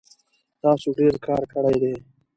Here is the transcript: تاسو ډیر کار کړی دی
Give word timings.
تاسو 0.63 0.87
ډیر 0.99 1.13
کار 1.25 1.41
کړی 1.53 1.75
دی 1.81 1.93